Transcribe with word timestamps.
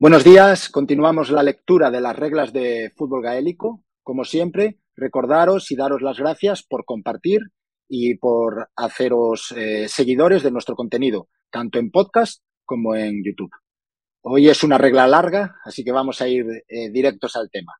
Buenos 0.00 0.22
días, 0.22 0.68
continuamos 0.68 1.28
la 1.30 1.42
lectura 1.42 1.90
de 1.90 2.00
las 2.00 2.14
reglas 2.14 2.52
de 2.52 2.92
fútbol 2.96 3.20
gaélico. 3.20 3.82
Como 4.04 4.22
siempre, 4.22 4.78
recordaros 4.94 5.72
y 5.72 5.74
daros 5.74 6.02
las 6.02 6.20
gracias 6.20 6.62
por 6.62 6.84
compartir 6.84 7.40
y 7.88 8.16
por 8.16 8.68
haceros 8.76 9.52
eh, 9.56 9.88
seguidores 9.88 10.44
de 10.44 10.52
nuestro 10.52 10.76
contenido, 10.76 11.28
tanto 11.50 11.80
en 11.80 11.90
podcast 11.90 12.44
como 12.64 12.94
en 12.94 13.24
YouTube. 13.24 13.50
Hoy 14.22 14.48
es 14.48 14.62
una 14.62 14.78
regla 14.78 15.08
larga, 15.08 15.56
así 15.64 15.82
que 15.82 15.90
vamos 15.90 16.22
a 16.22 16.28
ir 16.28 16.46
eh, 16.68 16.90
directos 16.92 17.34
al 17.34 17.50
tema. 17.50 17.72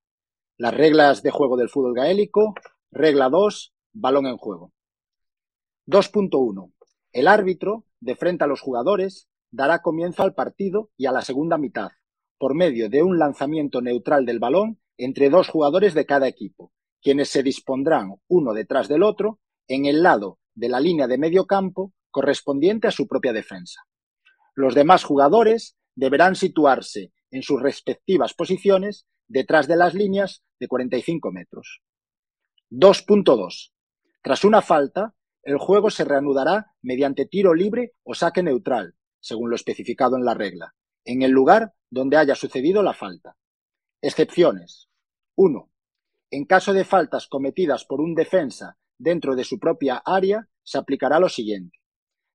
Las 0.56 0.74
reglas 0.74 1.22
de 1.22 1.30
juego 1.30 1.56
del 1.56 1.68
fútbol 1.68 1.94
gaélico. 1.94 2.52
Regla 2.90 3.28
2, 3.28 3.74
balón 3.92 4.26
en 4.26 4.38
juego. 4.38 4.72
2.1. 5.86 6.72
El 7.12 7.28
árbitro, 7.28 7.84
de 8.00 8.16
frente 8.16 8.42
a 8.42 8.48
los 8.48 8.60
jugadores, 8.60 9.28
dará 9.52 9.82
comienzo 9.82 10.24
al 10.24 10.34
partido 10.34 10.90
y 10.96 11.06
a 11.06 11.12
la 11.12 11.22
segunda 11.22 11.58
mitad, 11.58 11.90
por 12.38 12.54
medio 12.54 12.88
de 12.88 13.02
un 13.02 13.18
lanzamiento 13.18 13.80
neutral 13.80 14.24
del 14.24 14.38
balón 14.38 14.80
entre 14.96 15.30
dos 15.30 15.48
jugadores 15.48 15.94
de 15.94 16.06
cada 16.06 16.28
equipo, 16.28 16.72
quienes 17.02 17.28
se 17.28 17.42
dispondrán 17.42 18.14
uno 18.28 18.52
detrás 18.54 18.88
del 18.88 19.02
otro 19.02 19.40
en 19.66 19.86
el 19.86 20.02
lado 20.02 20.38
de 20.54 20.68
la 20.68 20.80
línea 20.80 21.06
de 21.06 21.18
medio 21.18 21.46
campo 21.46 21.92
correspondiente 22.10 22.88
a 22.88 22.92
su 22.92 23.06
propia 23.06 23.32
defensa. 23.32 23.82
Los 24.54 24.74
demás 24.74 25.04
jugadores 25.04 25.76
deberán 25.94 26.34
situarse 26.34 27.12
en 27.30 27.42
sus 27.42 27.60
respectivas 27.60 28.34
posiciones 28.34 29.06
detrás 29.26 29.68
de 29.68 29.76
las 29.76 29.94
líneas 29.94 30.42
de 30.58 30.68
45 30.68 31.30
metros. 31.30 31.82
2.2. 32.70 33.72
Tras 34.22 34.44
una 34.44 34.62
falta, 34.62 35.14
el 35.42 35.58
juego 35.58 35.90
se 35.90 36.04
reanudará 36.04 36.72
mediante 36.82 37.26
tiro 37.26 37.54
libre 37.54 37.92
o 38.02 38.14
saque 38.14 38.42
neutral, 38.42 38.94
según 39.20 39.50
lo 39.50 39.56
especificado 39.56 40.16
en 40.16 40.24
la 40.24 40.34
regla, 40.34 40.74
en 41.04 41.22
el 41.22 41.30
lugar 41.30 41.74
donde 41.90 42.16
haya 42.16 42.34
sucedido 42.34 42.82
la 42.82 42.94
falta. 42.94 43.36
Excepciones. 44.02 44.88
1. 45.36 45.70
En 46.30 46.44
caso 46.44 46.72
de 46.72 46.84
faltas 46.84 47.26
cometidas 47.26 47.84
por 47.84 48.00
un 48.00 48.14
defensa 48.14 48.76
dentro 48.98 49.34
de 49.34 49.44
su 49.44 49.58
propia 49.58 50.02
área, 50.04 50.48
se 50.62 50.78
aplicará 50.78 51.18
lo 51.18 51.28
siguiente. 51.28 51.78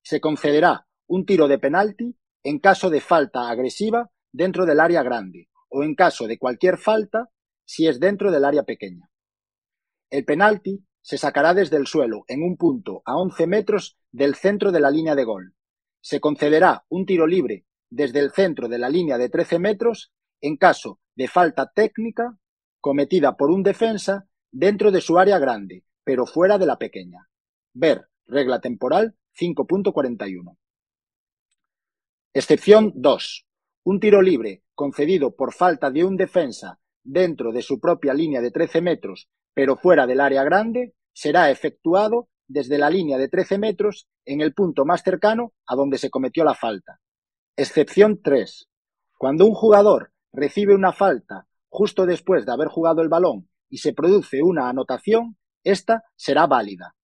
Se 0.04 0.20
concederá 0.20 0.88
un 1.08 1.26
tiro 1.26 1.48
de 1.48 1.60
penalti 1.60 2.18
en 2.44 2.60
caso 2.60 2.90
de 2.90 3.02
falta 3.02 3.50
agresiva 3.50 4.12
dentro 4.32 4.66
del 4.66 4.80
área 4.80 5.04
grande 5.04 5.50
o 5.70 5.84
en 5.84 5.96
caso 5.96 6.28
de 6.28 6.38
cualquier 6.38 6.78
falta 6.78 7.30
si 7.66 7.88
es 7.88 8.00
dentro 8.00 8.32
del 8.32 8.46
área 8.46 8.64
pequeña. 8.64 9.10
El 10.10 10.26
penalti 10.26 10.86
se 11.02 11.18
sacará 11.18 11.54
desde 11.54 11.78
el 11.78 11.88
suelo 11.88 12.24
en 12.28 12.44
un 12.44 12.58
punto 12.58 13.02
a 13.06 13.18
11 13.18 13.48
metros 13.48 13.98
del 14.12 14.36
centro 14.36 14.72
de 14.72 14.80
la 14.80 14.90
línea 14.90 15.16
de 15.16 15.24
gol. 15.24 15.56
Se 16.02 16.20
concederá 16.20 16.86
un 16.90 17.06
tiro 17.06 17.28
libre 17.28 17.66
desde 17.94 18.20
el 18.20 18.32
centro 18.32 18.68
de 18.68 18.80
la 18.80 18.90
línea 18.90 19.20
de 19.20 19.30
13 19.30 19.60
metros 19.60 20.12
en 20.42 20.58
caso 20.58 21.00
de 21.16 21.28
falta 21.28 21.72
técnica 21.74 22.40
cometida 22.82 23.38
por 23.38 23.52
un 23.52 23.62
defensa 23.62 24.28
dentro 24.52 24.92
de 24.92 25.00
su 25.00 25.20
área 25.20 25.38
grande, 25.38 25.84
pero 26.04 26.26
fuera 26.26 26.58
de 26.58 26.66
la 26.66 26.78
pequeña. 26.78 27.30
Ver 27.74 28.08
regla 28.26 28.60
temporal 28.60 29.16
5.41. 29.40 30.58
Excepción 32.34 32.94
2. 32.96 33.46
Un 33.84 34.00
tiro 34.00 34.24
libre 34.24 34.64
concedido 34.74 35.36
por 35.36 35.54
falta 35.54 35.92
de 35.92 36.04
un 36.04 36.18
defensa 36.18 36.80
dentro 37.04 37.52
de 37.52 37.62
su 37.62 37.80
propia 37.80 38.16
línea 38.16 38.42
de 38.42 38.50
13 38.50 38.82
metros, 38.82 39.30
pero 39.54 39.78
fuera 39.78 40.08
del 40.08 40.20
área 40.20 40.44
grande, 40.44 40.96
será 41.14 41.52
efectuado 41.52 42.28
desde 42.48 42.80
la 42.80 42.90
línea 42.90 43.20
de 43.20 43.30
13 43.30 43.60
metros 43.60 44.08
en 44.26 44.42
el 44.42 44.54
punto 44.56 44.84
más 44.84 45.04
cercano 45.04 45.54
a 45.68 45.76
donde 45.76 46.00
se 46.00 46.10
cometió 46.10 46.44
la 46.44 46.56
falta, 46.56 47.00
Excepción 47.56 48.20
3. 48.24 48.68
Cuando 49.16 49.46
un 49.46 49.54
jugador 49.54 50.12
recibe 50.32 50.74
una 50.74 50.92
falta 50.92 51.46
justo 51.70 52.08
después 52.08 52.48
de 52.48 52.52
haber 52.52 52.68
jugado 52.68 53.04
el 53.04 53.10
balón 53.10 53.48
y 53.70 53.78
se 53.78 53.94
produce 53.94 54.42
una 54.42 54.70
anotación, 54.70 55.38
esta 55.64 56.04
será 56.16 56.48
válida. 56.48 56.96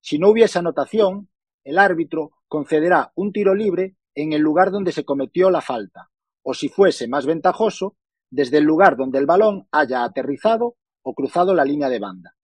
Si 0.00 0.18
no 0.18 0.30
hubiese 0.30 0.58
anotación, 0.58 1.30
el 1.62 1.78
árbitro 1.78 2.32
concederá 2.48 3.12
un 3.14 3.30
tiro 3.30 3.54
libre 3.54 3.96
en 4.16 4.32
el 4.32 4.42
lugar 4.42 4.72
donde 4.72 4.90
se 4.90 5.04
cometió 5.04 5.50
la 5.50 5.60
falta, 5.60 6.10
o 6.42 6.52
si 6.52 6.68
fuese 6.68 7.06
más 7.06 7.24
ventajoso, 7.24 7.96
desde 8.28 8.58
el 8.58 8.64
lugar 8.64 8.96
donde 8.96 9.20
el 9.20 9.26
balón 9.26 9.68
haya 9.70 10.02
aterrizado 10.02 10.74
o 11.02 11.14
cruzado 11.14 11.54
la 11.54 11.64
línea 11.64 11.88
de 11.88 12.00
banda. 12.00 12.34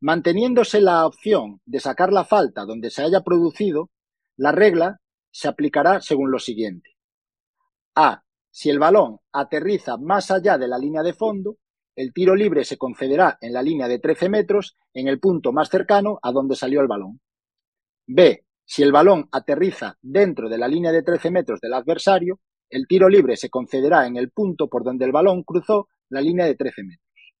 Manteniéndose 0.00 0.80
la 0.80 1.06
opción 1.06 1.60
de 1.66 1.78
sacar 1.78 2.12
la 2.12 2.24
falta 2.24 2.64
donde 2.64 2.90
se 2.90 3.02
haya 3.02 3.20
producido, 3.20 3.90
la 4.36 4.50
regla 4.50 5.00
se 5.30 5.48
aplicará 5.48 6.00
según 6.00 6.30
lo 6.30 6.38
siguiente. 6.38 6.96
A. 7.94 8.22
Si 8.50 8.70
el 8.70 8.78
balón 8.78 9.18
aterriza 9.32 9.96
más 9.96 10.30
allá 10.30 10.58
de 10.58 10.68
la 10.68 10.78
línea 10.78 11.02
de 11.02 11.12
fondo, 11.12 11.58
el 11.94 12.12
tiro 12.12 12.34
libre 12.34 12.64
se 12.64 12.78
concederá 12.78 13.38
en 13.40 13.52
la 13.52 13.62
línea 13.62 13.88
de 13.88 13.98
13 13.98 14.28
metros 14.28 14.76
en 14.94 15.08
el 15.08 15.18
punto 15.18 15.52
más 15.52 15.68
cercano 15.68 16.18
a 16.22 16.32
donde 16.32 16.56
salió 16.56 16.80
el 16.80 16.86
balón. 16.86 17.20
B. 18.06 18.44
Si 18.64 18.82
el 18.82 18.92
balón 18.92 19.28
aterriza 19.32 19.98
dentro 20.02 20.48
de 20.48 20.58
la 20.58 20.68
línea 20.68 20.92
de 20.92 21.02
13 21.02 21.30
metros 21.30 21.60
del 21.60 21.74
adversario, 21.74 22.40
el 22.70 22.86
tiro 22.86 23.08
libre 23.08 23.36
se 23.36 23.50
concederá 23.50 24.06
en 24.06 24.16
el 24.16 24.30
punto 24.30 24.68
por 24.68 24.84
donde 24.84 25.06
el 25.06 25.12
balón 25.12 25.42
cruzó 25.42 25.88
la 26.08 26.20
línea 26.20 26.46
de 26.46 26.54
13 26.54 26.84
metros. 26.84 27.34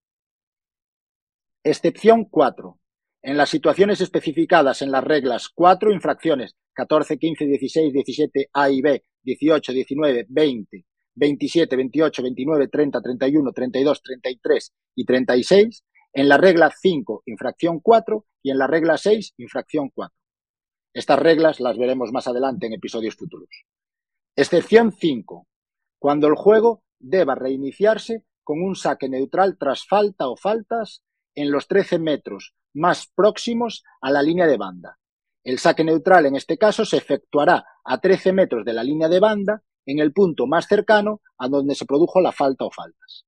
Excepción 1.62 2.24
4. 2.24 2.78
En 3.22 3.36
las 3.36 3.50
situaciones 3.50 4.00
especificadas 4.00 4.80
en 4.80 4.92
las 4.92 5.02
reglas 5.02 5.48
4, 5.48 5.92
infracciones 5.92 6.56
14, 6.72 7.18
15, 7.18 7.46
16, 7.46 7.92
17, 7.92 8.50
A 8.52 8.70
y 8.70 8.80
B, 8.80 9.04
18, 9.24 9.72
19, 9.72 10.26
20, 10.28 10.84
27, 11.16 11.76
28, 11.76 12.22
29, 12.22 12.68
30, 12.68 13.00
31, 13.00 13.52
32, 13.52 14.02
33 14.02 14.72
y 14.94 15.04
36, 15.04 15.84
en 16.12 16.28
la 16.28 16.36
regla 16.36 16.70
5, 16.70 17.24
infracción 17.26 17.80
4 17.80 18.24
y 18.44 18.50
en 18.52 18.58
la 18.58 18.68
regla 18.68 18.96
6, 18.96 19.34
infracción 19.38 19.90
4. 19.92 20.14
Estas 20.94 21.18
reglas 21.18 21.58
las 21.58 21.76
veremos 21.76 22.12
más 22.12 22.28
adelante 22.28 22.66
en 22.66 22.74
episodios 22.74 23.16
futuros. 23.16 23.48
Excepción 24.36 24.92
5. 24.92 25.48
Cuando 25.98 26.28
el 26.28 26.36
juego 26.36 26.84
deba 27.00 27.34
reiniciarse 27.34 28.22
con 28.44 28.62
un 28.62 28.76
saque 28.76 29.08
neutral 29.08 29.58
tras 29.58 29.84
falta 29.84 30.28
o 30.28 30.36
faltas 30.36 31.02
en 31.34 31.50
los 31.50 31.66
13 31.66 31.98
metros 31.98 32.54
más 32.74 33.10
próximos 33.14 33.82
a 34.00 34.10
la 34.10 34.22
línea 34.22 34.46
de 34.46 34.56
banda. 34.56 34.98
El 35.44 35.58
saque 35.58 35.84
neutral 35.84 36.26
en 36.26 36.36
este 36.36 36.58
caso 36.58 36.84
se 36.84 36.96
efectuará 36.96 37.64
a 37.84 38.00
13 38.00 38.32
metros 38.32 38.64
de 38.64 38.72
la 38.72 38.84
línea 38.84 39.08
de 39.08 39.20
banda 39.20 39.62
en 39.86 39.98
el 39.98 40.12
punto 40.12 40.46
más 40.46 40.66
cercano 40.66 41.22
a 41.38 41.48
donde 41.48 41.74
se 41.74 41.86
produjo 41.86 42.20
la 42.20 42.32
falta 42.32 42.64
o 42.64 42.70
faltas. 42.70 43.24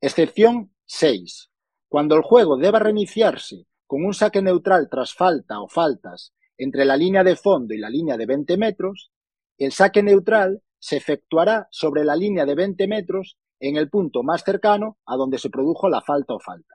Excepción 0.00 0.72
6. 0.86 1.50
Cuando 1.88 2.14
el 2.14 2.22
juego 2.22 2.56
deba 2.56 2.78
reiniciarse 2.78 3.66
con 3.86 4.04
un 4.04 4.14
saque 4.14 4.42
neutral 4.42 4.88
tras 4.90 5.14
falta 5.14 5.60
o 5.60 5.68
faltas 5.68 6.32
entre 6.56 6.84
la 6.84 6.96
línea 6.96 7.24
de 7.24 7.36
fondo 7.36 7.74
y 7.74 7.78
la 7.78 7.90
línea 7.90 8.16
de 8.16 8.26
20 8.26 8.56
metros, 8.56 9.10
el 9.58 9.72
saque 9.72 10.02
neutral 10.02 10.62
se 10.78 10.96
efectuará 10.96 11.66
sobre 11.70 12.04
la 12.04 12.14
línea 12.14 12.44
de 12.44 12.54
20 12.54 12.86
metros 12.86 13.38
en 13.58 13.76
el 13.76 13.88
punto 13.88 14.22
más 14.22 14.44
cercano 14.44 14.98
a 15.06 15.16
donde 15.16 15.38
se 15.38 15.50
produjo 15.50 15.88
la 15.88 16.02
falta 16.02 16.34
o 16.34 16.38
faltas 16.40 16.73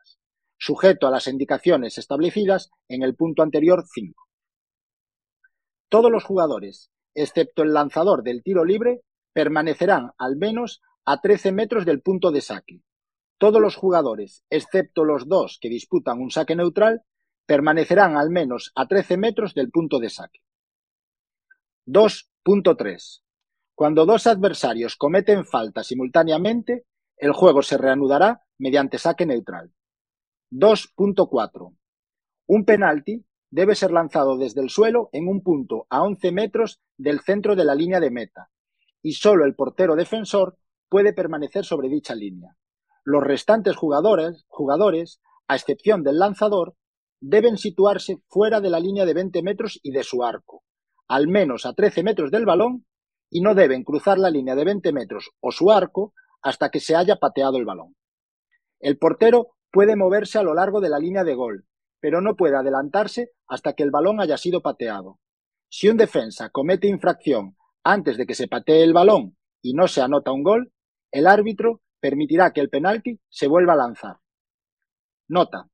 sujeto 0.59 1.08
a 1.08 1.12
las 1.12 1.28
indicaciones 1.28 1.97
establecidas 1.97 2.70
en 2.90 3.02
el 3.02 3.16
punto 3.16 3.42
anterior 3.42 3.86
5. 3.92 4.28
Todos 5.90 6.12
los 6.12 6.24
jugadores, 6.24 6.92
excepto 7.16 7.64
el 7.64 7.74
lanzador 7.74 8.22
del 8.22 8.44
tiro 8.44 8.66
libre, 8.66 9.02
permanecerán 9.34 10.12
al 10.18 10.36
menos 10.36 10.81
a 11.06 11.22
13 11.22 11.53
metros 11.53 11.86
del 11.86 12.02
punto 12.02 12.31
de 12.31 12.42
saque. 12.42 12.81
Todos 13.38 13.62
los 13.62 13.78
jugadores, 13.78 14.44
excepto 14.50 15.06
los 15.06 15.28
dos 15.28 15.59
que 15.62 15.69
disputan 15.69 16.19
un 16.19 16.30
saque 16.30 16.56
neutral, 16.56 17.03
permanecerán 17.46 18.18
al 18.18 18.30
menos 18.30 18.72
a 18.75 18.86
13 18.86 19.18
metros 19.18 19.53
del 19.53 19.72
punto 19.72 19.98
de 20.00 20.09
saque. 20.09 20.42
2.3. 21.88 23.22
Cuando 23.74 24.06
dos 24.06 24.28
adversarios 24.28 24.98
cometen 24.98 25.46
falta 25.46 25.84
simultáneamente, 25.84 26.86
el 27.16 27.31
juego 27.31 27.63
se 27.63 27.78
reanudará 27.78 28.44
mediante 28.57 29.00
saque 29.00 29.25
neutral. 29.25 29.72
2.4. 30.51 31.75
Un 32.48 32.66
penalti 32.66 33.24
debe 33.51 33.75
ser 33.75 33.92
lanzado 33.92 34.38
desde 34.38 34.62
el 34.62 34.69
suelo 34.69 35.10
en 35.12 35.28
un 35.28 35.42
punto 35.42 35.86
a 35.90 36.01
11 36.04 36.31
metros 36.31 36.80
del 36.98 37.19
centro 37.22 37.56
de 37.56 37.66
la 37.66 37.75
línea 37.75 38.00
de 38.00 38.12
meta 38.12 38.50
y 39.01 39.13
solo 39.13 39.46
el 39.46 39.56
portero 39.56 39.96
defensor 39.96 40.57
puede 40.90 41.13
permanecer 41.13 41.66
sobre 41.66 41.90
dicha 41.90 42.16
línea. 42.16 42.56
Los 43.04 43.24
restantes 43.24 43.75
jugadores, 43.75 44.46
jugadores, 44.48 45.22
a 45.48 45.56
excepción 45.56 46.04
del 46.04 46.19
lanzador, 46.19 46.75
deben 47.22 47.57
situarse 47.57 48.18
fuera 48.28 48.62
de 48.62 48.69
la 48.69 48.80
línea 48.80 49.06
de 49.06 49.13
20 49.13 49.42
metros 49.44 49.80
y 49.84 49.92
de 49.92 50.04
su 50.04 50.24
arco, 50.24 50.63
al 51.07 51.28
menos 51.28 51.66
a 51.66 51.74
13 51.74 52.04
metros 52.04 52.31
del 52.31 52.46
balón, 52.46 52.86
y 53.30 53.42
no 53.42 53.56
deben 53.56 53.84
cruzar 53.84 54.18
la 54.18 54.31
línea 54.31 54.56
de 54.56 54.66
20 54.66 54.92
metros 54.94 55.31
o 55.40 55.51
su 55.51 55.72
arco 55.72 56.13
hasta 56.42 56.69
que 56.69 56.80
se 56.80 56.96
haya 56.96 57.18
pateado 57.18 57.57
el 57.57 57.66
balón. 57.66 57.96
El 58.80 58.98
portero 58.98 59.56
Puede 59.71 59.95
moverse 59.95 60.39
a 60.39 60.44
lo 60.44 60.54
largo 60.54 60.81
de 60.81 60.89
la 60.89 61.00
línea 61.00 61.24
de 61.24 61.36
gol, 61.36 61.66
pero 62.00 62.21
no 62.21 62.36
puede 62.36 62.56
adelantarse 62.56 63.31
hasta 63.48 63.74
que 63.74 63.83
el 63.83 63.92
balón 63.92 64.19
haya 64.19 64.38
sido 64.38 64.62
pateado. 64.62 65.19
Si 65.69 65.88
un 65.89 65.98
defensa 65.98 66.50
comete 66.50 66.88
infracción 66.88 67.56
antes 67.83 68.18
de 68.18 68.25
que 68.25 68.36
se 68.36 68.48
patee 68.48 68.83
el 68.83 68.94
balón 68.94 69.38
y 69.62 69.74
no 69.74 69.88
se 69.88 70.01
anota 70.01 70.31
un 70.31 70.44
gol, 70.44 70.71
el 71.12 71.27
árbitro 71.27 71.81
permitirá 72.00 72.51
que 72.51 72.62
el 72.62 72.69
penalti 72.69 73.19
se 73.30 73.48
vuelva 73.48 73.74
a 73.74 73.77
lanzar. 73.77 74.18
Nota. 75.27 75.69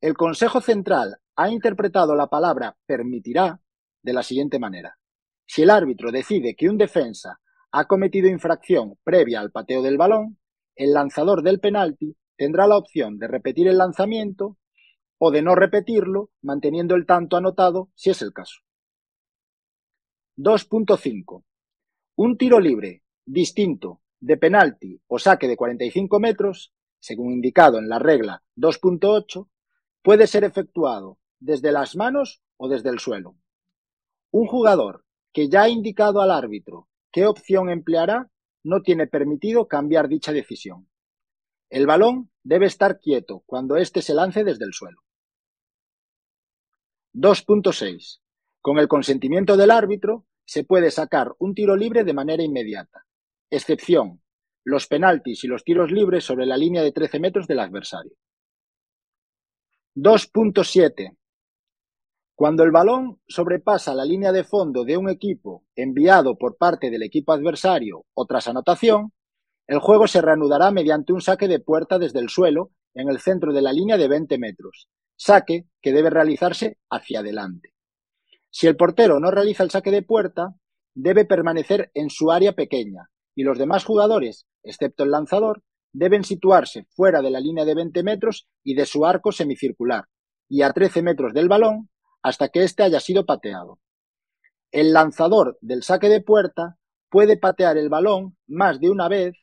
El 0.00 0.14
Consejo 0.14 0.60
Central 0.60 1.16
ha 1.36 1.48
interpretado 1.48 2.14
la 2.14 2.26
palabra 2.26 2.76
permitirá 2.86 3.60
de 4.02 4.12
la 4.12 4.22
siguiente 4.22 4.58
manera. 4.58 4.98
Si 5.46 5.62
el 5.62 5.70
árbitro 5.70 6.12
decide 6.12 6.54
que 6.54 6.68
un 6.68 6.76
defensa 6.76 7.40
ha 7.72 7.86
cometido 7.86 8.28
infracción 8.28 8.98
previa 9.02 9.40
al 9.40 9.50
pateo 9.50 9.82
del 9.82 9.96
balón, 9.96 10.38
el 10.76 10.92
lanzador 10.92 11.42
del 11.42 11.60
penalti 11.60 12.16
tendrá 12.36 12.66
la 12.66 12.76
opción 12.76 13.18
de 13.18 13.28
repetir 13.28 13.68
el 13.68 13.78
lanzamiento 13.78 14.58
o 15.18 15.30
de 15.30 15.42
no 15.42 15.54
repetirlo, 15.54 16.30
manteniendo 16.42 16.94
el 16.94 17.06
tanto 17.06 17.36
anotado 17.36 17.90
si 17.94 18.10
es 18.10 18.20
el 18.22 18.32
caso. 18.32 18.60
2.5. 20.36 21.44
Un 22.16 22.36
tiro 22.36 22.58
libre 22.58 23.02
distinto 23.24 24.02
de 24.20 24.36
penalti 24.36 25.00
o 25.06 25.18
saque 25.18 25.46
de 25.46 25.56
45 25.56 26.18
metros, 26.18 26.72
según 26.98 27.32
indicado 27.32 27.78
en 27.78 27.88
la 27.88 27.98
regla 27.98 28.42
2.8, 28.56 29.48
puede 30.02 30.26
ser 30.26 30.44
efectuado 30.44 31.18
desde 31.38 31.72
las 31.72 31.96
manos 31.96 32.42
o 32.56 32.68
desde 32.68 32.90
el 32.90 32.98
suelo. 32.98 33.36
Un 34.30 34.46
jugador 34.46 35.04
que 35.32 35.48
ya 35.48 35.62
ha 35.62 35.68
indicado 35.68 36.20
al 36.20 36.30
árbitro 36.30 36.88
qué 37.12 37.26
opción 37.26 37.70
empleará 37.70 38.30
no 38.64 38.82
tiene 38.82 39.06
permitido 39.06 39.68
cambiar 39.68 40.08
dicha 40.08 40.32
decisión. 40.32 40.88
El 41.70 41.86
balón 41.86 42.30
debe 42.42 42.66
estar 42.66 43.00
quieto 43.00 43.42
cuando 43.46 43.76
éste 43.76 44.02
se 44.02 44.14
lance 44.14 44.44
desde 44.44 44.64
el 44.64 44.72
suelo. 44.72 45.00
2.6. 47.14 48.20
Con 48.60 48.78
el 48.78 48.88
consentimiento 48.88 49.56
del 49.56 49.70
árbitro 49.70 50.26
se 50.44 50.64
puede 50.64 50.90
sacar 50.90 51.34
un 51.38 51.54
tiro 51.54 51.76
libre 51.76 52.04
de 52.04 52.12
manera 52.12 52.42
inmediata. 52.42 53.06
Excepción, 53.50 54.22
los 54.64 54.86
penaltis 54.86 55.44
y 55.44 55.48
los 55.48 55.64
tiros 55.64 55.90
libres 55.90 56.24
sobre 56.24 56.46
la 56.46 56.56
línea 56.56 56.82
de 56.82 56.92
13 56.92 57.20
metros 57.20 57.46
del 57.46 57.60
adversario. 57.60 58.12
2.7. 59.94 61.16
Cuando 62.34 62.64
el 62.64 62.72
balón 62.72 63.20
sobrepasa 63.28 63.94
la 63.94 64.04
línea 64.04 64.32
de 64.32 64.42
fondo 64.42 64.84
de 64.84 64.96
un 64.96 65.08
equipo 65.08 65.64
enviado 65.76 66.36
por 66.36 66.56
parte 66.56 66.90
del 66.90 67.04
equipo 67.04 67.32
adversario 67.32 68.06
o 68.12 68.26
tras 68.26 68.48
anotación, 68.48 69.12
el 69.66 69.78
juego 69.78 70.06
se 70.06 70.20
reanudará 70.20 70.70
mediante 70.70 71.12
un 71.12 71.20
saque 71.20 71.48
de 71.48 71.60
puerta 71.60 71.98
desde 71.98 72.20
el 72.20 72.28
suelo 72.28 72.72
en 72.94 73.08
el 73.08 73.20
centro 73.20 73.52
de 73.52 73.62
la 73.62 73.72
línea 73.72 73.96
de 73.96 74.08
20 74.08 74.38
metros, 74.38 74.88
saque 75.16 75.66
que 75.80 75.92
debe 75.92 76.10
realizarse 76.10 76.78
hacia 76.90 77.20
adelante. 77.20 77.74
Si 78.50 78.66
el 78.66 78.76
portero 78.76 79.18
no 79.20 79.30
realiza 79.30 79.64
el 79.64 79.70
saque 79.70 79.90
de 79.90 80.02
puerta, 80.02 80.54
debe 80.94 81.24
permanecer 81.24 81.90
en 81.94 82.10
su 82.10 82.30
área 82.30 82.52
pequeña 82.52 83.10
y 83.34 83.42
los 83.42 83.58
demás 83.58 83.84
jugadores, 83.84 84.46
excepto 84.62 85.02
el 85.02 85.10
lanzador, 85.10 85.62
deben 85.92 86.24
situarse 86.24 86.86
fuera 86.90 87.22
de 87.22 87.30
la 87.30 87.40
línea 87.40 87.64
de 87.64 87.74
20 87.74 88.02
metros 88.02 88.48
y 88.62 88.74
de 88.74 88.86
su 88.86 89.06
arco 89.06 89.32
semicircular 89.32 90.04
y 90.48 90.62
a 90.62 90.72
13 90.72 91.02
metros 91.02 91.32
del 91.32 91.48
balón 91.48 91.88
hasta 92.22 92.48
que 92.48 92.62
éste 92.64 92.82
haya 92.82 93.00
sido 93.00 93.26
pateado. 93.26 93.78
El 94.70 94.92
lanzador 94.92 95.58
del 95.60 95.82
saque 95.82 96.08
de 96.08 96.20
puerta 96.20 96.78
puede 97.08 97.36
patear 97.36 97.76
el 97.76 97.88
balón 97.88 98.36
más 98.46 98.80
de 98.80 98.90
una 98.90 99.08
vez 99.08 99.34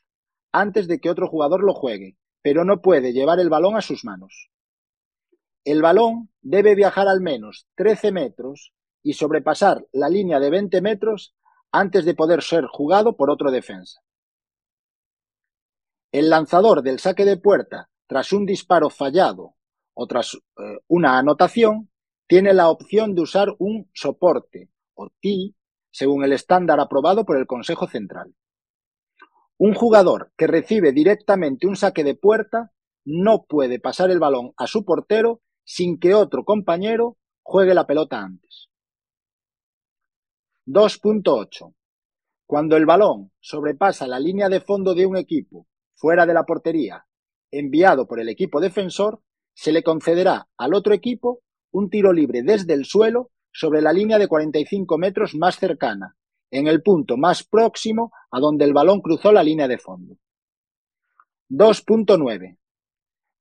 antes 0.52 0.88
de 0.88 1.00
que 1.00 1.10
otro 1.10 1.28
jugador 1.28 1.64
lo 1.64 1.74
juegue, 1.74 2.18
pero 2.42 2.66
no 2.66 2.82
puede 2.82 3.14
llevar 3.14 3.40
el 3.40 3.50
balón 3.50 3.76
a 3.76 3.82
sus 3.82 4.04
manos. 4.06 4.50
El 5.64 5.82
balón 5.82 6.30
debe 6.42 6.76
viajar 6.76 7.08
al 7.08 7.22
menos 7.22 7.68
13 7.76 8.12
metros 8.12 8.74
y 9.04 9.14
sobrepasar 9.14 9.86
la 9.92 10.10
línea 10.10 10.40
de 10.40 10.50
20 10.50 10.82
metros 10.82 11.36
antes 11.72 12.06
de 12.06 12.16
poder 12.16 12.42
ser 12.42 12.66
jugado 12.66 13.16
por 13.16 13.30
otro 13.30 13.52
defensa. 13.52 14.02
El 16.12 16.30
lanzador 16.30 16.82
del 16.82 17.00
saque 17.00 17.24
de 17.26 17.38
puerta, 17.38 17.90
tras 18.08 18.34
un 18.34 18.46
disparo 18.46 18.90
fallado 18.90 19.56
o 19.94 20.08
tras 20.08 20.36
eh, 20.36 20.80
una 20.88 21.18
anotación, 21.18 21.90
tiene 22.28 22.54
la 22.54 22.70
opción 22.70 23.16
de 23.16 23.22
usar 23.22 23.50
un 23.60 23.90
soporte 23.94 24.70
o 24.94 25.10
TI 25.20 25.56
según 25.92 26.24
el 26.24 26.34
estándar 26.34 26.80
aprobado 26.80 27.26
por 27.26 27.38
el 27.38 27.46
Consejo 27.46 27.88
Central. 27.88 28.34
Un 29.64 29.76
jugador 29.76 30.32
que 30.38 30.48
recibe 30.48 30.92
directamente 30.92 31.68
un 31.68 31.76
saque 31.76 32.04
de 32.04 32.16
puerta 32.16 32.72
no 33.06 33.46
puede 33.48 33.80
pasar 33.80 34.10
el 34.10 34.18
balón 34.18 34.54
a 34.58 34.66
su 34.66 34.84
portero 34.84 35.44
sin 35.64 36.00
que 36.00 36.16
otro 36.16 36.46
compañero 36.46 37.20
juegue 37.44 37.76
la 37.76 37.86
pelota 37.86 38.24
antes. 38.24 38.70
2.8. 40.66 41.76
Cuando 42.48 42.76
el 42.76 42.88
balón 42.88 43.34
sobrepasa 43.40 44.08
la 44.08 44.20
línea 44.20 44.50
de 44.50 44.62
fondo 44.62 44.96
de 44.96 45.06
un 45.06 45.16
equipo 45.16 45.68
fuera 45.94 46.26
de 46.26 46.34
la 46.34 46.44
portería 46.44 47.06
enviado 47.52 48.08
por 48.08 48.20
el 48.20 48.30
equipo 48.30 48.62
defensor, 48.62 49.22
se 49.54 49.72
le 49.72 49.84
concederá 49.84 50.50
al 50.58 50.74
otro 50.74 50.96
equipo 50.96 51.44
un 51.70 51.92
tiro 51.92 52.14
libre 52.14 52.42
desde 52.42 52.74
el 52.74 52.86
suelo 52.86 53.30
sobre 53.52 53.84
la 53.84 53.94
línea 53.94 54.18
de 54.18 54.28
45 54.28 54.98
metros 54.98 55.36
más 55.36 55.60
cercana, 55.60 56.16
en 56.52 56.68
el 56.68 56.84
punto 56.84 57.18
más 57.18 57.44
próximo 57.44 58.12
a 58.30 58.40
donde 58.40 58.66
el 58.66 58.74
balón 58.74 59.02
cruzó 59.02 59.32
la 59.32 59.44
línea 59.44 59.68
de 59.68 59.78
fondo. 59.78 60.18
2.9. 61.50 62.58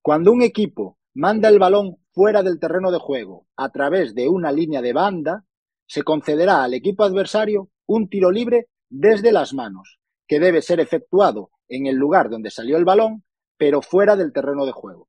Cuando 0.00 0.32
un 0.32 0.42
equipo 0.42 0.98
manda 1.14 1.48
el 1.48 1.58
balón 1.58 1.98
fuera 2.12 2.42
del 2.42 2.58
terreno 2.58 2.90
de 2.90 2.98
juego 2.98 3.46
a 3.56 3.70
través 3.70 4.14
de 4.14 4.28
una 4.28 4.50
línea 4.52 4.80
de 4.80 4.92
banda, 4.92 5.44
se 5.86 6.02
concederá 6.02 6.62
al 6.62 6.74
equipo 6.74 7.04
adversario 7.04 7.70
un 7.86 8.08
tiro 8.08 8.30
libre 8.30 8.68
desde 8.88 9.32
las 9.32 9.52
manos, 9.52 9.98
que 10.26 10.40
debe 10.40 10.62
ser 10.62 10.80
efectuado 10.80 11.50
en 11.68 11.86
el 11.86 11.96
lugar 11.96 12.30
donde 12.30 12.50
salió 12.50 12.76
el 12.76 12.84
balón, 12.84 13.24
pero 13.56 13.82
fuera 13.82 14.16
del 14.16 14.32
terreno 14.32 14.66
de 14.66 14.72
juego. 14.72 15.08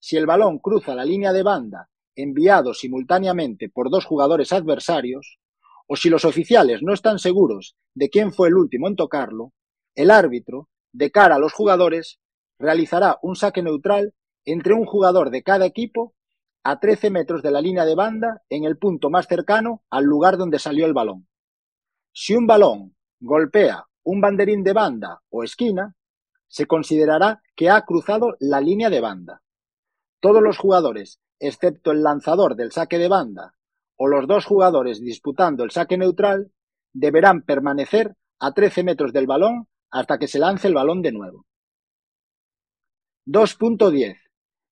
Si 0.00 0.16
el 0.16 0.26
balón 0.26 0.58
cruza 0.58 0.94
la 0.94 1.04
línea 1.04 1.32
de 1.32 1.42
banda 1.42 1.88
enviado 2.14 2.74
simultáneamente 2.74 3.68
por 3.68 3.90
dos 3.90 4.04
jugadores 4.04 4.52
adversarios, 4.52 5.38
o 5.88 5.96
si 5.96 6.10
los 6.10 6.24
oficiales 6.24 6.82
no 6.82 6.92
están 6.92 7.18
seguros 7.18 7.74
de 7.94 8.10
quién 8.10 8.32
fue 8.32 8.48
el 8.48 8.54
último 8.54 8.86
en 8.86 8.96
tocarlo, 8.96 9.52
el 9.94 10.10
árbitro, 10.10 10.68
de 10.92 11.10
cara 11.10 11.36
a 11.36 11.38
los 11.38 11.52
jugadores, 11.52 12.20
realizará 12.58 13.18
un 13.22 13.36
saque 13.36 13.62
neutral 13.62 14.14
entre 14.44 14.74
un 14.74 14.84
jugador 14.84 15.30
de 15.30 15.42
cada 15.42 15.64
equipo 15.64 16.14
a 16.62 16.78
13 16.78 17.10
metros 17.10 17.42
de 17.42 17.50
la 17.50 17.62
línea 17.62 17.84
de 17.84 17.94
banda 17.94 18.42
en 18.50 18.64
el 18.64 18.76
punto 18.76 19.10
más 19.10 19.26
cercano 19.26 19.82
al 19.90 20.04
lugar 20.04 20.36
donde 20.36 20.58
salió 20.58 20.84
el 20.86 20.92
balón. 20.92 21.26
Si 22.12 22.34
un 22.34 22.46
balón 22.46 22.94
golpea 23.20 23.86
un 24.04 24.20
banderín 24.20 24.62
de 24.62 24.72
banda 24.72 25.22
o 25.30 25.42
esquina, 25.42 25.94
se 26.48 26.66
considerará 26.66 27.42
que 27.54 27.68
ha 27.68 27.82
cruzado 27.82 28.36
la 28.40 28.60
línea 28.60 28.88
de 28.88 29.00
banda. 29.00 29.42
Todos 30.20 30.42
los 30.42 30.56
jugadores, 30.56 31.20
excepto 31.38 31.92
el 31.92 32.02
lanzador 32.02 32.56
del 32.56 32.72
saque 32.72 32.98
de 32.98 33.08
banda 33.08 33.54
o 33.98 34.06
los 34.06 34.26
dos 34.26 34.46
jugadores 34.46 35.00
disputando 35.00 35.64
el 35.64 35.70
saque 35.70 35.98
neutral 35.98 36.52
deberán 36.92 37.42
permanecer 37.42 38.14
a 38.38 38.52
13 38.52 38.84
metros 38.84 39.12
del 39.12 39.26
balón 39.26 39.68
hasta 39.90 40.18
que 40.18 40.28
se 40.28 40.38
lance 40.38 40.68
el 40.68 40.74
balón 40.74 41.02
de 41.02 41.12
nuevo. 41.12 41.44
2.10. 43.26 44.16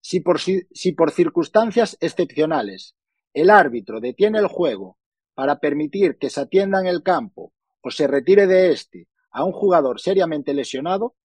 Si 0.00 0.20
por, 0.20 0.38
si 0.40 0.92
por 0.92 1.10
circunstancias 1.10 1.98
excepcionales 2.00 2.94
el 3.34 3.50
árbitro 3.50 4.00
detiene 4.00 4.38
el 4.38 4.46
juego 4.46 4.96
para 5.34 5.58
permitir 5.58 6.16
que 6.16 6.30
se 6.30 6.40
atienda 6.40 6.80
en 6.80 6.86
el 6.86 7.02
campo 7.02 7.52
o 7.82 7.90
se 7.90 8.06
retire 8.06 8.46
de 8.46 8.70
éste 8.70 9.08
a 9.30 9.44
un 9.44 9.52
jugador 9.52 10.00
seriamente 10.00 10.54
lesionado, 10.54 11.16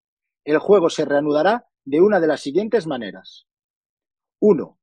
el 0.44 0.58
juego 0.58 0.90
se 0.90 1.06
reanudará 1.06 1.68
de 1.86 2.02
una 2.02 2.20
de 2.20 2.28
las 2.28 2.42
siguientes 2.42 2.88
maneras. 2.88 3.46
1. 4.40 4.81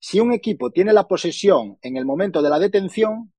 Si 0.00 0.18
un 0.18 0.32
equipo 0.32 0.70
tiene 0.70 0.94
la 0.94 1.06
posesión 1.06 1.78
en 1.82 1.98
el 1.98 2.06
momento 2.06 2.40
de 2.40 2.48
la 2.48 2.58
detención, 2.58 3.34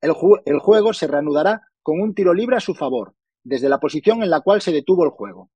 el, 0.00 0.12
juego 0.12 0.92
se 0.94 1.06
reanudará 1.06 1.68
con 1.82 2.00
un 2.00 2.14
tiro 2.14 2.32
libre 2.32 2.56
a 2.56 2.60
su 2.60 2.74
favor, 2.74 3.14
desde 3.44 3.68
la 3.68 3.78
posición 3.78 4.22
en 4.22 4.30
la 4.30 4.40
cual 4.40 4.62
se 4.62 4.72
detuvo 4.72 5.04
el 5.04 5.10
juego, 5.10 5.50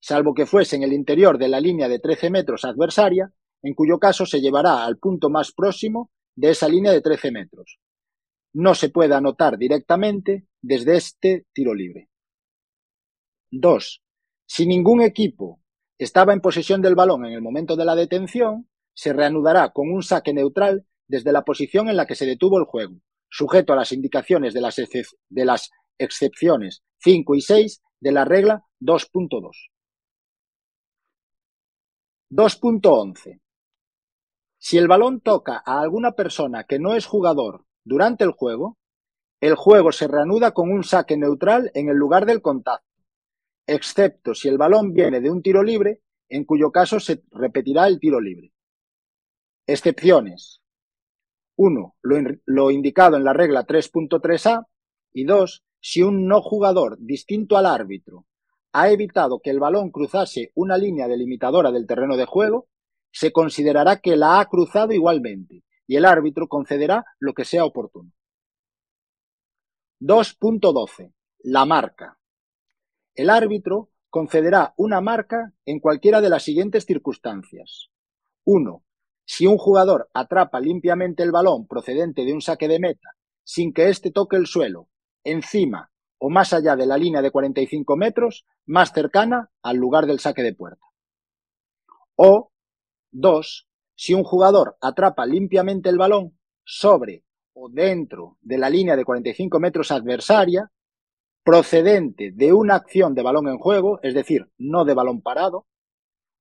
salvo 0.00 0.34
que 0.34 0.46
fuese 0.46 0.74
en 0.74 0.82
el 0.82 0.92
interior 0.92 1.38
de 1.38 1.48
la 1.48 1.60
línea 1.60 1.88
de 1.88 2.00
13 2.00 2.28
metros 2.28 2.64
adversaria, 2.64 3.32
en 3.62 3.74
cuyo 3.74 3.98
caso 4.00 4.26
se 4.26 4.40
llevará 4.40 4.84
al 4.84 4.98
punto 4.98 5.30
más 5.30 5.52
próximo 5.52 6.10
de 6.34 6.50
esa 6.50 6.68
línea 6.68 6.90
de 6.90 7.02
13 7.02 7.30
metros. 7.30 7.78
No 8.52 8.74
se 8.74 8.88
puede 8.88 9.14
anotar 9.14 9.58
directamente 9.58 10.46
desde 10.60 10.96
este 10.96 11.46
tiro 11.52 11.72
libre. 11.72 12.08
2. 13.52 14.02
Si 14.46 14.66
ningún 14.66 15.02
equipo 15.02 15.60
estaba 15.98 16.32
en 16.32 16.40
posesión 16.40 16.82
del 16.82 16.96
balón 16.96 17.26
en 17.26 17.32
el 17.32 17.42
momento 17.42 17.76
de 17.76 17.84
la 17.84 17.94
detención, 17.94 18.69
se 19.00 19.14
reanudará 19.14 19.70
con 19.72 19.90
un 19.90 20.02
saque 20.02 20.34
neutral 20.34 20.86
desde 21.08 21.32
la 21.32 21.42
posición 21.42 21.88
en 21.88 21.96
la 21.96 22.04
que 22.04 22.14
se 22.14 22.26
detuvo 22.26 22.58
el 22.58 22.66
juego, 22.66 22.96
sujeto 23.30 23.72
a 23.72 23.76
las 23.76 23.92
indicaciones 23.92 24.52
de 24.52 24.60
las, 24.60 25.70
excepciones 25.96 26.82
5 26.98 27.34
y 27.34 27.40
6 27.40 27.80
de 27.98 28.12
la 28.12 28.26
regla 28.26 28.62
2.2. 28.78 29.70
2.11. 32.30 33.40
Si 34.58 34.76
el 34.76 34.86
balón 34.86 35.22
toca 35.22 35.62
a 35.64 35.80
alguna 35.80 36.12
persona 36.12 36.64
que 36.64 36.78
no 36.78 36.94
es 36.94 37.06
jugador 37.06 37.64
durante 37.82 38.24
el 38.24 38.32
juego, 38.32 38.76
el 39.40 39.54
juego 39.54 39.92
se 39.92 40.08
reanuda 40.08 40.52
con 40.52 40.70
un 40.70 40.84
saque 40.84 41.16
neutral 41.16 41.70
en 41.72 41.88
el 41.88 41.96
lugar 41.96 42.26
del 42.26 42.42
contacto, 42.42 42.86
excepto 43.66 44.34
si 44.34 44.48
el 44.48 44.58
balón 44.58 44.92
viene 44.92 45.22
de 45.22 45.30
un 45.30 45.40
tiro 45.40 45.62
libre, 45.62 46.02
en 46.28 46.44
cuyo 46.44 46.70
caso 46.70 47.00
se 47.00 47.22
repetirá 47.30 47.86
el 47.86 47.98
tiro 47.98 48.20
libre. 48.20 48.52
Excepciones. 49.72 50.60
1. 51.54 51.94
Lo, 52.02 52.70
indicado 52.72 53.16
en 53.16 53.22
la 53.22 53.32
regla 53.32 53.64
3.3a 53.64 54.66
y 55.12 55.24
2. 55.24 55.64
Si 55.78 56.02
un 56.02 56.26
no 56.26 56.42
jugador 56.42 56.98
distinto 56.98 57.56
al 57.56 57.66
árbitro 57.66 58.26
ha 58.72 58.90
evitado 58.90 59.38
que 59.38 59.50
el 59.50 59.60
balón 59.60 59.92
cruzase 59.92 60.50
una 60.56 60.76
línea 60.76 61.06
delimitadora 61.06 61.70
del 61.70 61.86
terreno 61.86 62.16
de 62.16 62.24
juego, 62.24 62.66
se 63.12 63.30
considerará 63.30 64.00
que 64.00 64.16
la 64.16 64.40
ha 64.40 64.46
cruzado 64.46 64.92
igualmente 64.92 65.62
y 65.86 65.94
el 65.94 66.04
árbitro 66.04 66.48
concederá 66.48 67.04
lo 67.20 67.32
que 67.32 67.44
sea 67.44 67.64
oportuno. 67.64 68.10
2.12. 70.00 71.12
La 71.44 71.64
marca. 71.64 72.18
El 73.14 73.30
árbitro 73.30 73.90
concederá 74.08 74.74
una 74.76 75.00
marca 75.00 75.52
en 75.64 75.78
cualquiera 75.78 76.20
de 76.20 76.28
las 76.28 76.42
siguientes 76.42 76.86
circunstancias. 76.86 77.88
1. 78.42 78.82
Si 79.32 79.46
un 79.46 79.58
jugador 79.58 80.10
atrapa 80.12 80.58
limpiamente 80.58 81.22
el 81.22 81.30
balón 81.30 81.68
procedente 81.68 82.24
de 82.24 82.32
un 82.32 82.40
saque 82.40 82.66
de 82.66 82.80
meta 82.80 83.14
sin 83.44 83.72
que 83.72 83.88
éste 83.88 84.10
toque 84.10 84.36
el 84.36 84.48
suelo, 84.48 84.88
encima 85.22 85.92
o 86.18 86.30
más 86.30 86.52
allá 86.52 86.74
de 86.74 86.84
la 86.84 86.98
línea 86.98 87.22
de 87.22 87.30
45 87.30 87.96
metros 87.96 88.44
más 88.66 88.92
cercana 88.92 89.48
al 89.62 89.76
lugar 89.76 90.06
del 90.06 90.18
saque 90.18 90.42
de 90.42 90.52
puerta. 90.52 90.84
O 92.16 92.50
2. 93.12 93.68
Si 93.94 94.14
un 94.14 94.24
jugador 94.24 94.76
atrapa 94.80 95.26
limpiamente 95.26 95.90
el 95.90 95.98
balón 95.98 96.36
sobre 96.64 97.22
o 97.52 97.68
dentro 97.68 98.36
de 98.40 98.58
la 98.58 98.68
línea 98.68 98.96
de 98.96 99.04
45 99.04 99.60
metros 99.60 99.92
adversaria, 99.92 100.72
procedente 101.44 102.32
de 102.34 102.52
una 102.52 102.74
acción 102.74 103.14
de 103.14 103.22
balón 103.22 103.46
en 103.46 103.58
juego, 103.58 104.00
es 104.02 104.12
decir, 104.12 104.50
no 104.58 104.84
de 104.84 104.94
balón 104.94 105.22
parado, 105.22 105.68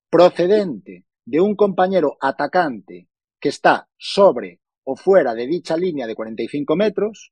procedente 0.10 1.06
de 1.30 1.40
un 1.40 1.56
compañero 1.56 2.18
atacante 2.20 3.08
que 3.40 3.50
está 3.50 3.88
sobre 3.98 4.62
o 4.84 4.96
fuera 4.96 5.36
de 5.36 5.46
dicha 5.46 5.78
línea 5.78 6.08
de 6.08 6.16
45 6.16 6.76
metros, 6.76 7.32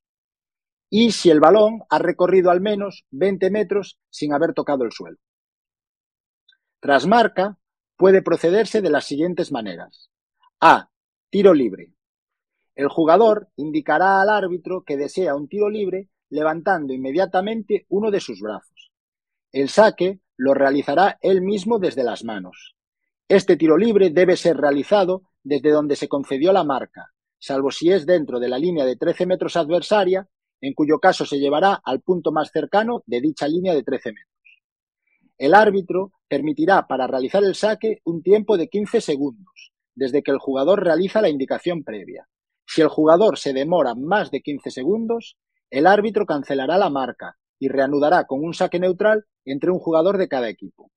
y 0.87 1.11
si 1.11 1.31
el 1.31 1.39
balón 1.39 1.81
ha 1.89 1.97
recorrido 1.97 2.51
al 2.51 2.61
menos 2.61 3.05
20 3.09 3.49
metros 3.49 3.99
sin 4.11 4.33
haber 4.33 4.53
tocado 4.53 4.83
el 4.83 4.91
suelo. 4.91 5.17
Tras 6.79 7.07
marca, 7.07 7.57
puede 7.95 8.21
procederse 8.21 8.83
de 8.83 8.91
las 8.91 9.05
siguientes 9.05 9.51
maneras. 9.51 10.11
A. 10.61 10.91
Tiro 11.31 11.55
libre. 11.55 11.91
El 12.75 12.89
jugador 12.89 13.49
indicará 13.55 14.21
al 14.21 14.29
árbitro 14.29 14.83
que 14.83 14.95
desea 14.95 15.33
un 15.33 15.47
tiro 15.47 15.71
libre 15.71 16.11
levantando 16.29 16.93
inmediatamente 16.93 17.87
uno 17.89 18.11
de 18.11 18.19
sus 18.19 18.41
brazos. 18.41 18.91
El 19.51 19.69
saque 19.69 20.19
lo 20.35 20.53
realizará 20.53 21.17
él 21.21 21.41
mismo 21.41 21.79
desde 21.79 22.03
las 22.03 22.23
manos. 22.23 22.76
Este 23.29 23.57
tiro 23.57 23.77
libre 23.77 24.09
debe 24.09 24.37
ser 24.37 24.55
realizado 24.55 25.23
desde 25.43 25.71
donde 25.71 25.97
se 25.97 26.07
concedió 26.07 26.53
la 26.53 26.63
marca, 26.63 27.11
salvo 27.37 27.71
si 27.71 27.91
es 27.91 28.05
dentro 28.05 28.39
de 28.39 28.47
la 28.47 28.57
línea 28.57 28.85
de 28.85 28.95
13 28.95 29.25
metros 29.25 29.57
adversaria, 29.57 30.29
en 30.61 30.73
cuyo 30.73 30.99
caso 30.99 31.25
se 31.25 31.37
llevará 31.37 31.81
al 31.83 31.99
punto 31.99 32.31
más 32.31 32.51
cercano 32.51 33.03
de 33.05 33.19
dicha 33.19 33.49
línea 33.49 33.73
de 33.73 33.83
13 33.83 34.13
metros. 34.13 34.63
El 35.37 35.55
árbitro 35.55 36.13
permitirá 36.29 36.87
para 36.87 37.05
realizar 37.05 37.43
el 37.43 37.55
saque 37.55 37.99
un 38.05 38.23
tiempo 38.23 38.55
de 38.55 38.69
15 38.69 39.01
segundos, 39.01 39.73
desde 39.93 40.23
que 40.23 40.31
el 40.31 40.39
jugador 40.39 40.81
realiza 40.81 41.21
la 41.21 41.27
indicación 41.27 41.83
previa. 41.83 42.29
Si 42.65 42.79
el 42.79 42.87
jugador 42.87 43.37
se 43.37 43.51
demora 43.51 43.93
más 43.93 44.31
de 44.31 44.41
15 44.41 44.71
segundos, 44.71 45.35
el 45.69 45.85
árbitro 45.85 46.25
cancelará 46.25 46.77
la 46.77 46.89
marca 46.89 47.35
y 47.59 47.67
reanudará 47.67 48.23
con 48.23 48.41
un 48.41 48.53
saque 48.53 48.79
neutral 48.79 49.25
entre 49.43 49.69
un 49.69 49.79
jugador 49.79 50.17
de 50.17 50.29
cada 50.29 50.47
equipo. 50.47 50.91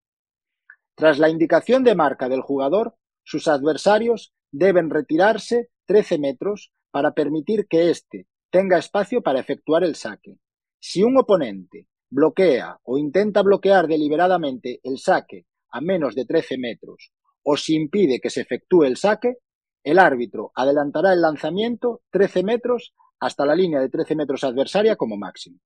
Tras 1.01 1.19
la 1.19 1.31
indicación 1.31 1.83
de 1.83 1.95
marca 1.95 2.29
del 2.29 2.43
jugador, 2.43 2.95
sus 3.25 3.49
adversarios 3.49 4.35
deben 4.53 4.91
retirarse 4.91 5.71
13 5.87 6.19
metros 6.19 6.73
para 6.91 7.15
permitir 7.15 7.67
que 7.69 7.89
éste 7.89 8.27
tenga 8.51 8.77
espacio 8.77 9.23
para 9.23 9.41
efectuar 9.41 9.83
el 9.83 9.95
saque. 9.95 10.37
Si 10.79 11.03
un 11.03 11.17
oponente 11.17 11.87
bloquea 12.11 12.81
o 12.83 12.99
intenta 12.99 13.41
bloquear 13.41 13.87
deliberadamente 13.87 14.81
el 14.83 14.99
saque 14.99 15.47
a 15.71 15.81
menos 15.81 16.15
de 16.15 16.27
13 16.27 16.59
metros 16.59 17.13
o 17.45 17.57
si 17.57 17.77
impide 17.77 18.21
que 18.21 18.29
se 18.29 18.43
efectúe 18.43 18.85
el 18.85 18.99
saque, 18.99 19.37
el 19.83 19.99
árbitro 19.99 20.53
adelantará 20.55 21.15
el 21.15 21.23
lanzamiento 21.23 22.03
13 22.11 22.43
metros 22.45 22.93
hasta 23.21 23.47
la 23.47 23.55
línea 23.55 23.81
de 23.81 23.89
13 23.89 24.17
metros 24.17 24.45
adversaria 24.45 24.97
como 24.97 25.17
máximo. 25.17 25.61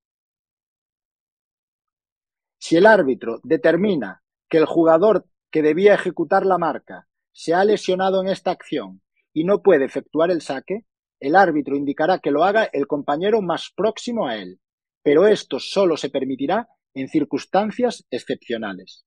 Si 2.57 2.77
el 2.77 2.87
árbitro 2.87 3.41
determina 3.43 4.24
que 4.55 4.59
el 4.59 4.67
jugador 4.67 5.27
que 5.51 5.63
debía 5.63 5.95
ejecutar 5.95 6.47
la 6.47 6.59
marca 6.59 7.09
se 7.33 7.55
ha 7.55 7.65
lesionado 7.65 8.23
en 8.23 8.29
esta 8.29 8.53
acción 8.53 9.03
y 9.33 9.43
no 9.43 9.63
puede 9.63 9.85
efectuar 9.85 10.31
el 10.31 10.43
saque, 10.43 10.87
el 11.19 11.35
árbitro 11.35 11.75
indicará 11.75 12.21
que 12.21 12.31
lo 12.31 12.45
haga 12.45 12.63
el 12.73 12.87
compañero 12.87 13.43
más 13.43 13.73
próximo 13.75 14.29
a 14.29 14.37
él, 14.37 14.61
pero 15.03 15.27
esto 15.27 15.59
solo 15.59 15.97
se 15.97 16.09
permitirá 16.09 16.69
en 16.95 17.09
circunstancias 17.09 18.07
excepcionales. 18.11 19.05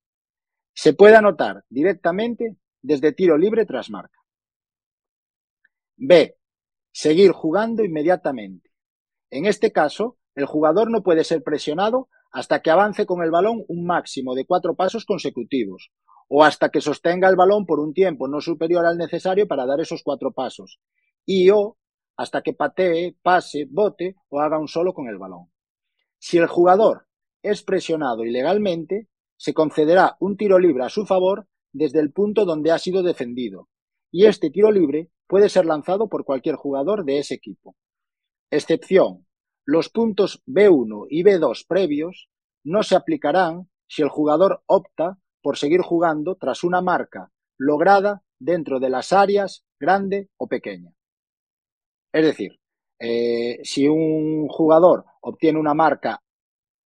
Se 0.74 0.92
puede 0.92 1.16
anotar 1.16 1.64
directamente 1.70 2.58
desde 2.82 3.14
tiro 3.14 3.38
libre 3.38 3.66
tras 3.66 3.90
marca. 3.90 4.20
B. 5.96 6.36
Seguir 6.92 7.32
jugando 7.32 7.86
inmediatamente. 7.86 8.70
En 9.30 9.46
este 9.46 9.72
caso, 9.72 10.18
el 10.36 10.46
jugador 10.46 10.92
no 10.92 11.04
puede 11.04 11.24
ser 11.24 11.42
presionado 11.42 12.10
hasta 12.32 12.62
que 12.62 12.70
avance 12.70 13.06
con 13.06 13.24
el 13.24 13.32
balón 13.32 13.64
un 13.68 13.86
máximo 13.86 14.36
de 14.36 14.46
cuatro 14.46 14.76
pasos 14.76 15.06
consecutivos 15.06 15.92
o 16.28 16.44
hasta 16.44 16.70
que 16.70 16.82
sostenga 16.82 17.30
el 17.30 17.36
balón 17.36 17.66
por 17.66 17.80
un 17.80 17.94
tiempo 17.94 18.28
no 18.28 18.42
superior 18.42 18.86
al 18.86 18.98
necesario 18.98 19.48
para 19.48 19.66
dar 19.66 19.80
esos 19.80 20.04
cuatro 20.04 20.32
pasos 20.32 20.80
y 21.26 21.50
o 21.50 21.78
hasta 22.16 22.42
que 22.42 22.54
patee, 22.54 23.16
pase, 23.22 23.68
bote 23.70 24.16
o 24.30 24.42
haga 24.42 24.58
un 24.60 24.68
solo 24.68 24.94
con 24.94 25.08
el 25.08 25.18
balón. 25.18 25.52
Si 26.18 26.38
el 26.38 26.48
jugador 26.48 27.08
es 27.44 27.62
presionado 27.64 28.26
ilegalmente, 28.26 29.08
se 29.38 29.54
concederá 29.54 30.18
un 30.20 30.36
tiro 30.36 30.58
libre 30.58 30.84
a 30.84 30.90
su 30.90 31.06
favor 31.06 31.48
desde 31.72 32.00
el 32.00 32.12
punto 32.12 32.46
donde 32.46 32.72
ha 32.72 32.80
sido 32.80 33.04
defendido 33.04 33.70
y 34.12 34.26
este 34.26 34.50
tiro 34.50 34.72
libre 34.72 35.12
puede 35.28 35.50
ser 35.50 35.66
lanzado 35.66 36.10
por 36.10 36.24
cualquier 36.24 36.56
jugador 36.56 37.06
de 37.06 37.20
ese 37.20 37.36
equipo. 37.36 37.76
Excepción. 38.50 39.27
Los 39.70 39.90
puntos 39.90 40.42
B1 40.48 41.08
y 41.10 41.24
B2 41.24 41.66
previos 41.68 42.30
no 42.64 42.84
se 42.84 42.96
aplicarán 42.96 43.70
si 43.86 44.02
el 44.02 44.08
jugador 44.08 44.64
opta 44.66 45.18
por 45.42 45.58
seguir 45.58 45.82
jugando 45.82 46.36
tras 46.36 46.64
una 46.64 46.80
marca 46.80 47.34
lograda 47.58 48.24
dentro 48.40 48.80
de 48.80 48.90
las 48.90 49.12
áreas 49.12 49.66
grande 49.78 50.30
o 50.38 50.48
pequeña. 50.48 50.94
Es 52.14 52.24
decir, 52.24 52.62
eh, 52.98 53.60
si 53.64 53.90
un 53.90 54.48
jugador 54.48 55.04
obtiene 55.20 55.60
una 55.60 55.74
marca 55.74 56.24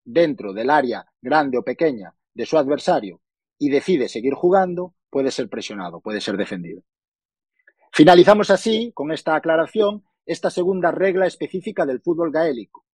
dentro 0.03 0.51
del 0.51 0.71
área 0.71 1.05
grande 1.21 1.59
o 1.59 1.63
pequeña 1.63 2.15
de 2.33 2.47
su 2.47 2.57
adversario 2.57 3.21
y 3.59 3.69
decide 3.69 4.09
seguir 4.09 4.33
jugando, 4.33 4.95
puede 5.11 5.29
ser 5.29 5.49
presionado, 5.49 6.01
puede 6.01 6.19
ser 6.19 6.35
defendido. 6.35 6.81
Finalizamos 7.93 8.49
así, 8.49 8.91
con 8.95 9.11
esta 9.11 9.35
aclaración, 9.35 10.03
esta 10.31 10.49
segunda 10.49 10.91
regla 10.91 11.27
específica 11.27 11.85
del 11.85 11.99
fútbol 11.99 12.31
gaélico. 12.31 12.85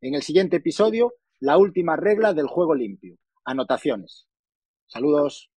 En 0.00 0.14
el 0.14 0.22
siguiente 0.22 0.56
episodio, 0.56 1.14
la 1.38 1.56
última 1.56 1.94
regla 1.94 2.34
del 2.34 2.48
juego 2.48 2.74
limpio. 2.74 3.16
Anotaciones. 3.44 4.26
Saludos. 4.86 5.50